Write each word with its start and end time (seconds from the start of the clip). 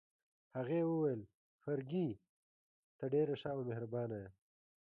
هغې 0.57 0.79
وویل: 0.85 1.21
فرګي، 1.61 2.09
ته 2.97 3.05
ډېره 3.13 3.33
ښه 3.41 3.49
او 3.55 3.59
مهربانه 3.69 4.15
يې. 4.23 4.29